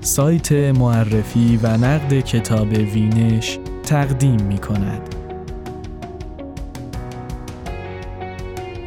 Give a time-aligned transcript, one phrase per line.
[0.00, 5.14] سایت معرفی و نقد کتاب وینش تقدیم می کند.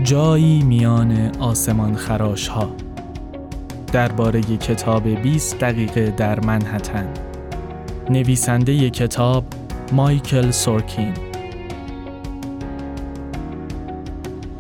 [0.03, 2.69] جایی میان آسمان خراش ها
[3.91, 7.07] درباره کتاب 20 دقیقه در منحتن.
[8.09, 9.43] نویسنده کتاب
[9.91, 11.24] مایکل سورکین.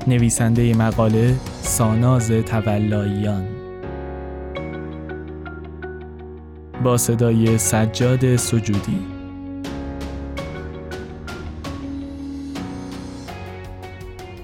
[0.07, 3.43] نویسنده مقاله ساناز تولاییان
[6.83, 8.99] با صدای سجاد سجودی.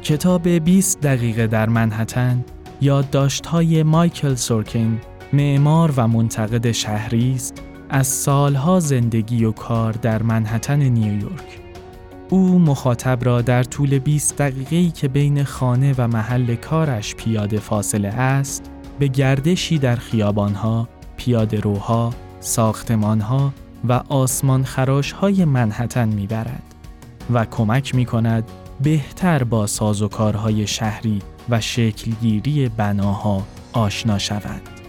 [0.04, 2.46] کتاب 20 دقیقه در منحتن
[2.82, 4.98] یادداشت‌های مایکل سورکین
[5.34, 11.61] معمار و منتقد شهری است از سالها زندگی و کار در منحتن نیویورک.
[12.34, 18.08] او مخاطب را در طول 20 دقیقه‌ای که بین خانه و محل کارش پیاده فاصله
[18.08, 23.54] است به گردشی در خیابانها، پیاده روها، ساختمانها
[23.88, 26.64] و آسمان خراش های منحتن می‌برد
[27.34, 28.44] و کمک می کند
[28.84, 34.81] بهتر با سازوکارهای شهری و شکلگیری بناها آشنا شود.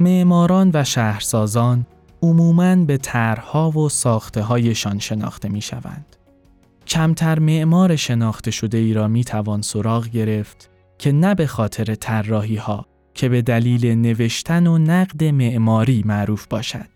[0.00, 1.86] معماران و شهرسازان
[2.22, 6.16] عموماً به طرحها و ساخته هایشان شناخته می شوند.
[6.86, 12.56] کمتر معمار شناخته شده ای را می توان سراغ گرفت که نه به خاطر طراحی
[12.56, 16.88] ها که به دلیل نوشتن و نقد معماری معروف باشد.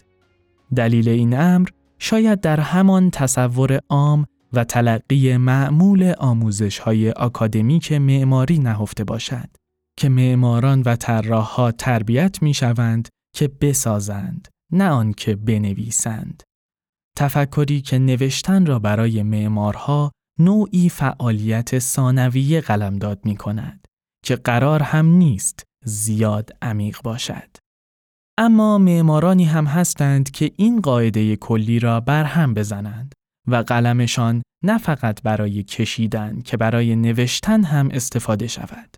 [0.76, 1.68] دلیل این امر
[1.98, 9.63] شاید در همان تصور عام و تلقی معمول آموزش های آکادمیک معماری نهفته باشد.
[9.98, 16.42] که معماران و طراحها تربیت می شوند که بسازند نه آنکه بنویسند
[17.18, 23.84] تفکری که نوشتن را برای معمارها نوعی فعالیت ثانویه قلمداد می کند
[24.24, 27.56] که قرار هم نیست زیاد عمیق باشد
[28.38, 33.14] اما معمارانی هم هستند که این قاعده کلی را برهم بزنند
[33.48, 38.96] و قلمشان نه فقط برای کشیدن که برای نوشتن هم استفاده شود.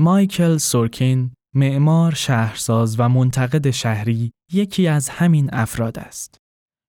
[0.00, 6.36] مایکل سورکین معمار شهرساز و منتقد شهری یکی از همین افراد است.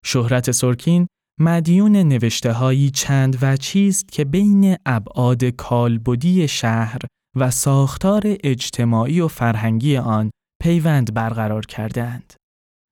[0.06, 1.08] شهرت سورکین
[1.40, 7.00] مدیون نوشته هایی چند و چیست که بین ابعاد کالبدی شهر
[7.36, 10.32] و ساختار اجتماعی و فرهنگی آن
[10.64, 12.34] پیوند برقرار کردند.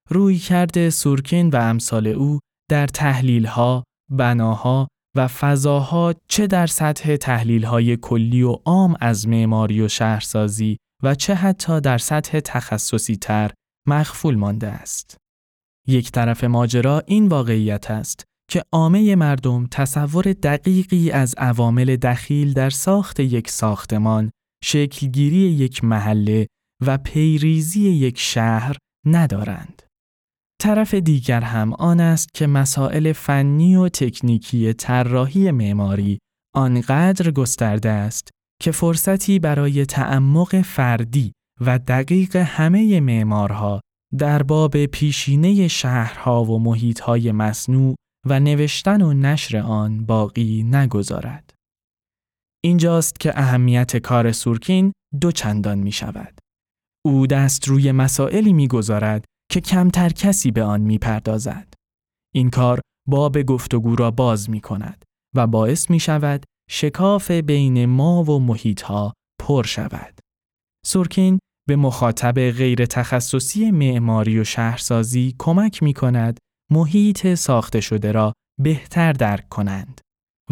[0.09, 4.87] روی کرده سورکین و امثال او در تحلیل ها، بناها
[5.19, 7.17] و فضاها چه در سطح
[7.65, 13.51] های کلی و عام از معماری و شهرسازی و چه حتی در سطح تخصصی تر
[13.87, 15.17] مخفول مانده است.
[15.87, 22.69] یک طرف ماجرا این واقعیت است که عامه مردم تصور دقیقی از عوامل دخیل در
[22.69, 24.31] ساخت یک ساختمان،
[24.63, 26.47] شکلگیری یک محله
[26.85, 29.83] و پیریزی یک شهر ندارند.
[30.61, 36.19] طرف دیگر هم آن است که مسائل فنی و تکنیکی طراحی معماری
[36.55, 38.29] آنقدر گسترده است
[38.61, 41.31] که فرصتی برای تعمق فردی
[41.61, 43.81] و دقیق همه معمارها
[44.17, 47.95] در باب پیشینه شهرها و محیطهای مصنوع
[48.27, 51.53] و نوشتن و نشر آن باقی نگذارد.
[52.63, 56.39] اینجاست که اهمیت کار سورکین دو چندان می شود.
[57.05, 61.73] او دست روی مسائلی می گذارد که کمتر کسی به آن می پردازد.
[62.35, 65.05] این کار باب گفتگو را باز می کند
[65.35, 70.19] و باعث می شود شکاف بین ما و محیط ها پر شود.
[70.85, 76.37] سورکین به مخاطب غیر تخصصی معماری و شهرسازی کمک می کند
[76.71, 80.01] محیط ساخته شده را بهتر درک کنند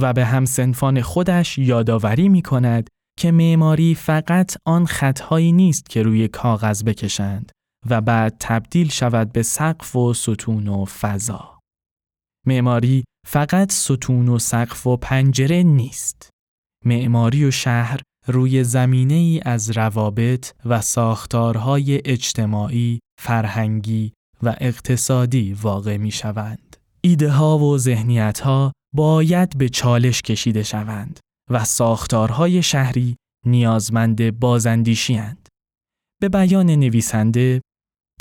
[0.02, 2.88] و به همسنفان خودش یادآوری می کند
[3.20, 7.52] که معماری فقط آن خطهایی نیست که روی کاغذ بکشند
[7.90, 11.60] و بعد تبدیل شود به سقف و ستون و فضا.
[12.46, 16.30] معماری فقط ستون و سقف و پنجره نیست.
[16.86, 24.14] معماری و شهر روی زمینه ای از روابط و ساختارهای اجتماعی، فرهنگی
[24.44, 26.78] و اقتصادی واقع می شوند.
[27.02, 31.20] ایده ها و ذهنیت ها باید به چالش کشیده شوند
[31.52, 35.22] و ساختارهای شهری نیازمند بازندیشی
[36.22, 37.62] به بیان نویسنده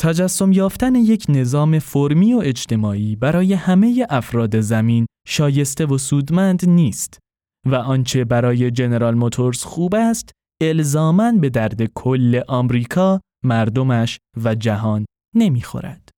[0.00, 7.18] تجسم یافتن یک نظام فرمی و اجتماعی برای همه افراد زمین شایسته و سودمند نیست
[7.66, 10.30] و آنچه برای جنرال موتورز خوب است
[10.62, 16.08] الزامن به درد کل آمریکا، مردمش و جهان نمی‌خورد.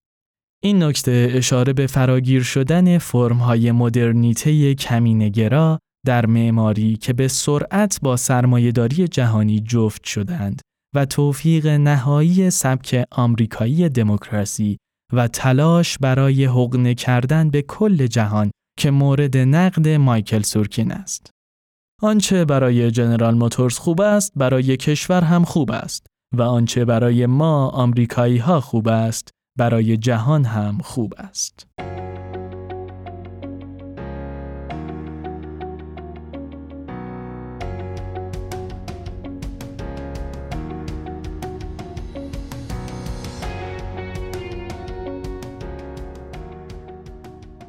[0.63, 8.17] این نکته اشاره به فراگیر شدن فرمهای مدرنیته کمینگرا در معماری که به سرعت با
[8.17, 10.61] سرمایهداری جهانی جفت شدند
[10.95, 14.79] و توفیق نهایی سبک آمریکایی دموکراسی
[15.13, 21.31] و تلاش برای حقنه کردن به کل جهان که مورد نقد مایکل سورکین است.
[22.03, 26.07] آنچه برای جنرال موتورز خوب است برای کشور هم خوب است
[26.37, 31.67] و آنچه برای ما آمریکایی ها خوب است برای جهان هم خوب است.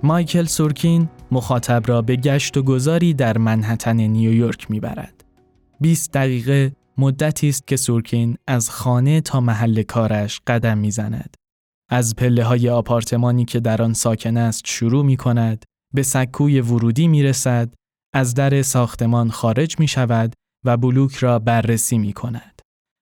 [0.04, 5.26] مایکل سورکین مخاطب را به گشت و گذاری در منحتن نیویورک می‌برد.
[5.82, 11.34] 20 دقیقه مدتی است که سورکین از خانه تا محل کارش قدم می‌زند.
[11.90, 17.08] از پله های آپارتمانی که در آن ساکن است شروع می کند، به سکوی ورودی
[17.08, 17.74] می رسد،
[18.14, 20.34] از در ساختمان خارج می شود
[20.66, 22.62] و بلوک را بررسی می کند.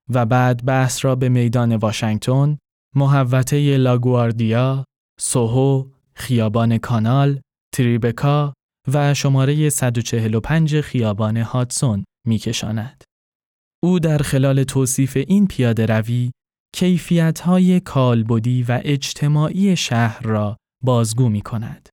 [0.09, 2.57] و بعد بحث را به میدان واشنگتن،
[2.95, 4.85] محوطه لاگواردیا،
[5.19, 5.85] سوهو،
[6.17, 7.41] خیابان کانال،
[7.73, 8.53] تریبکا
[8.93, 13.03] و شماره 145 خیابان هادسون میکشاند.
[13.83, 16.31] او در خلال توصیف این پیاده روی
[16.75, 21.89] کیفیت های کالبدی و اجتماعی شهر را بازگو می کند.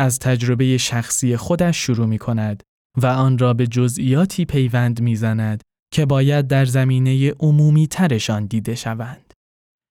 [0.00, 2.62] از تجربه شخصی خودش شروع می کند
[3.02, 8.74] و آن را به جزئیاتی پیوند می زند که باید در زمینه عمومی ترشان دیده
[8.74, 9.25] شوند.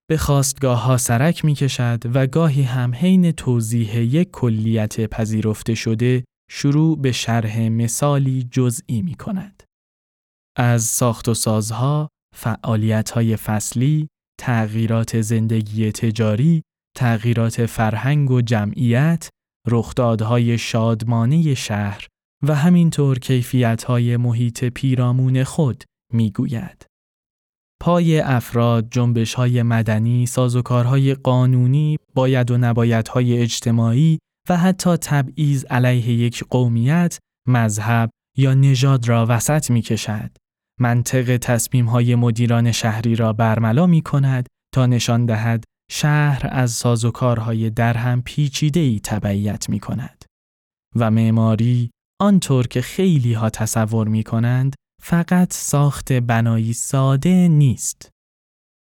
[0.10, 6.24] به خواستگاه ها سرک می کشد و گاهی هم حین توضیح یک کلیت پذیرفته شده
[6.52, 9.64] شروع به شرح مثالی جزئی می کند.
[10.58, 14.08] از ساخت و سازها، فعالیت های فصلی،
[14.40, 16.62] تغییرات زندگی تجاری،
[16.98, 19.30] تغییرات فرهنگ و جمعیت،
[19.68, 22.08] رخدادهای شادمانه شهر
[22.48, 26.86] و همینطور کیفیتهای محیط پیرامون خود می‌گوید.
[27.86, 36.10] پای افراد، جنبش های مدنی، سازوکارهای قانونی، باید و نبایدهای اجتماعی و حتی تبعیض علیه
[36.10, 40.32] یک قومیت، مذهب یا نژاد را وسط می کشد.
[40.80, 47.70] منطق تصمیم های مدیران شهری را برملا می کند تا نشان دهد شهر از سازوکارهای
[47.70, 50.26] در هم پیچیده ای تبعیت می کند.
[50.96, 51.90] و معماری
[52.22, 58.10] آنطور که خیلی ها تصور می کنند فقط ساخت بنایی ساده نیست.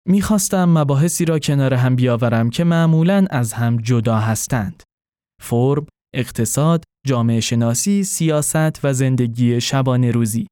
[0.08, 4.82] می‌خواستم مباحثی را کنار هم بیاورم که معمولا از هم جدا هستند.
[5.42, 10.46] فرم، اقتصاد، جامعه شناسی، سیاست و زندگی شبانه روزی.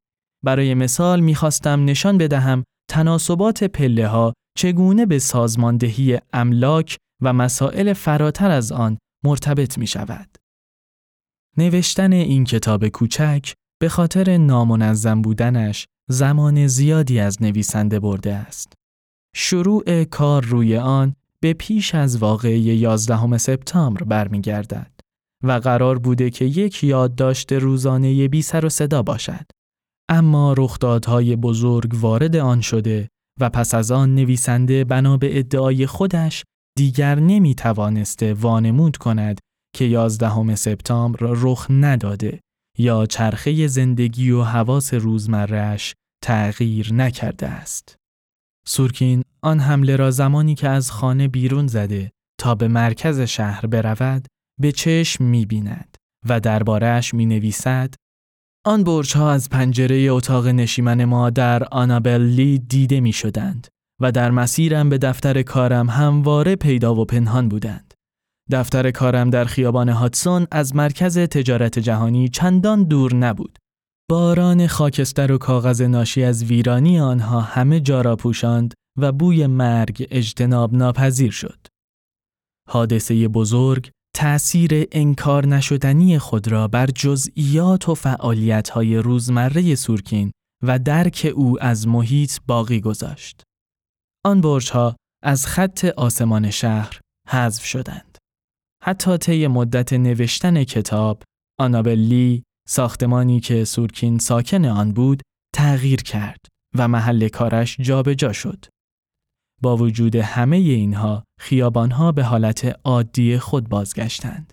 [0.44, 8.50] برای مثال می‌خواستم نشان بدهم تناسبات پله ها چگونه به سازماندهی املاک و مسائل فراتر
[8.50, 10.36] از آن مرتبط می شود.
[11.56, 18.72] نوشتن این کتاب کوچک به خاطر نامنظم بودنش زمان زیادی از نویسنده برده است.
[19.36, 24.90] شروع کار روی آن به پیش از واقعه 11 سپتامبر برمیگردد
[25.42, 29.46] و قرار بوده که یک یادداشت روزانه بی سر و صدا باشد.
[30.08, 33.08] اما رخدادهای بزرگ وارد آن شده
[33.40, 36.44] و پس از آن نویسنده بنا به ادعای خودش
[36.78, 39.38] دیگر نمی توانسته وانمود کند
[39.76, 42.40] که 11 سپتامبر رخ نداده
[42.78, 47.96] یا چرخه زندگی و حواس روزمرهش تغییر نکرده است.
[48.66, 54.26] سورکین آن حمله را زمانی که از خانه بیرون زده تا به مرکز شهر برود
[54.60, 55.96] به چشم می بیند
[56.28, 57.94] و دربارهش می نویسد
[58.66, 63.68] آن برج ها از پنجره اتاق نشیمن ما در آنابلی دیده می شدند
[64.00, 67.83] و در مسیرم به دفتر کارم همواره پیدا و پنهان بودند.
[68.50, 73.58] دفتر کارم در خیابان هاتسون از مرکز تجارت جهانی چندان دور نبود.
[74.10, 80.06] باران خاکستر و کاغذ ناشی از ویرانی آنها همه جا را پوشاند و بوی مرگ
[80.10, 81.66] اجتناب ناپذیر شد.
[82.70, 90.32] حادثه بزرگ تأثیر انکار نشدنی خود را بر جزئیات و فعالیت‌های روزمره سورکین
[90.62, 93.42] و درک او از محیط باقی گذاشت.
[94.24, 98.13] آن برجها از خط آسمان شهر حذف شدند.
[98.86, 101.22] حتی طی مدت نوشتن کتاب
[101.60, 105.22] آنابلی ساختمانی که سورکین ساکن آن بود
[105.54, 106.46] تغییر کرد
[106.78, 108.64] و محل کارش جابجا جا شد
[109.62, 114.52] با وجود همه اینها خیابانها به حالت عادی خود بازگشتند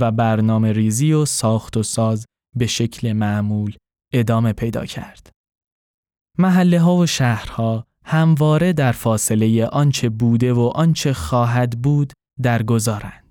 [0.00, 2.24] و برنامه ریزی و ساخت و ساز
[2.56, 3.76] به شکل معمول
[4.12, 5.30] ادامه پیدا کرد.
[6.38, 13.25] محله ها و شهرها همواره در فاصله آنچه بوده و آنچه خواهد بود درگذارند.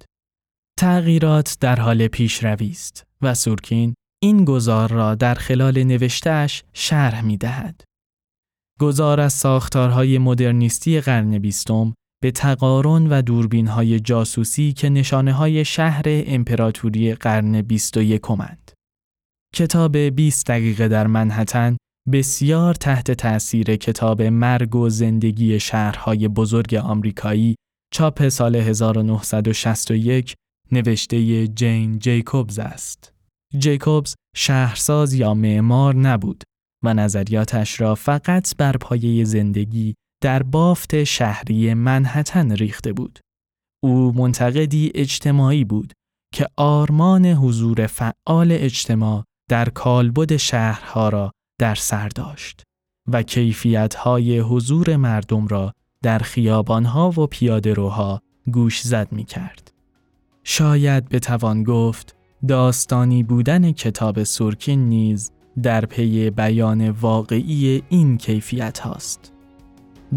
[0.79, 7.38] تغییرات در حال پیشروی است و سورکین این گذار را در خلال نوشتهش شرح می
[7.38, 7.84] دهد.
[8.79, 15.65] گذار از ساختارهای مدرنیستی قرن بیستم به تقارن و دوربین های جاسوسی که نشانه های
[15.65, 18.72] شهر امپراتوری قرن بیست و یکمند.
[19.55, 21.77] کتاب 20 دقیقه در منحتن
[22.12, 27.55] بسیار تحت تأثیر کتاب مرگ و زندگی شهرهای بزرگ آمریکایی
[27.94, 30.36] چاپ سال 1961
[30.72, 33.14] نوشته جین جیکوبز است.
[33.58, 36.44] جیکوبز شهرساز یا معمار نبود
[36.84, 43.20] و نظریاتش را فقط بر پایه زندگی در بافت شهری منحتن ریخته بود.
[43.84, 45.94] او منتقدی اجتماعی بود
[46.34, 52.64] که آرمان حضور فعال اجتماع در کالبد شهرها را در سر داشت
[53.12, 59.75] و کیفیتهای حضور مردم را در خیابانها و پیادهروها گوش زد می کرد.
[60.48, 62.16] شاید بتوان گفت
[62.48, 65.32] داستانی بودن کتاب سورکین نیز
[65.64, 69.34] در پی بیان واقعی این کیفیت هاست.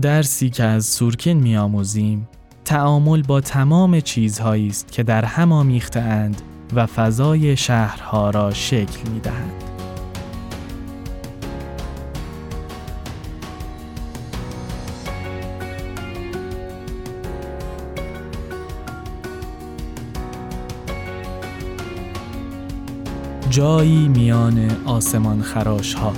[0.03, 2.29] درسی که از سورکین میآموزیم
[2.65, 6.43] تعامل با تمام چیزهایی است که در هم آمیخته‌اند
[6.75, 9.68] و فضای شهرها را شکل می‌دهند.
[23.59, 26.13] جایی میان آسمان خراش ها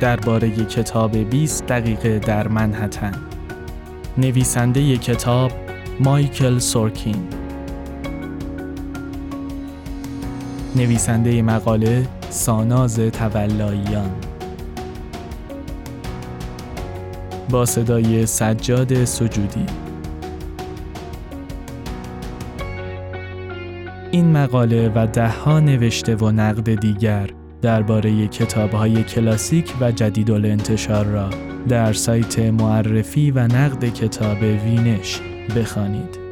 [0.00, 3.12] درباره کتاب 20 دقیقه در منحتن.
[4.18, 5.52] نویسنده کتاب
[6.00, 7.16] مایکل سورکین.
[10.76, 14.10] نویسنده مقاله ساناز تولاییان
[17.50, 19.89] با صدای سجاد سجودی.
[24.12, 27.30] این مقاله و دهها نوشته و نقد دیگر
[27.62, 31.30] درباره کتابهای کلاسیک و جدید انتشار را
[31.68, 35.20] در سایت معرفی و نقد کتاب وینش
[35.56, 36.29] بخوانید.